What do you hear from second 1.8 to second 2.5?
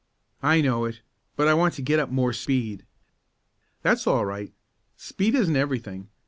get up more